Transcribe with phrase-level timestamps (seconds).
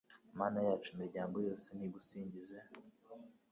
[0.39, 2.57] Mana yacu imiryango yose nigusingize